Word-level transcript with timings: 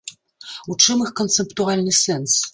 У 0.71 0.77
чым 0.85 1.03
іх 1.05 1.13
канцэптуальны 1.21 1.97
сэнс? 2.03 2.41